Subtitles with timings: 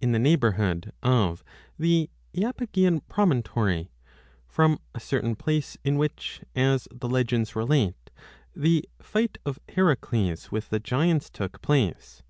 [0.00, 1.42] In the neighbourhood of
[1.76, 3.90] the lapygian promontory,
[4.46, 8.10] from 97 a certain place in which, as the legends relate,
[8.54, 12.02] the fight of 30 Heracles with the giants took place, they say that ichor 1
[12.02, 12.24] Steph.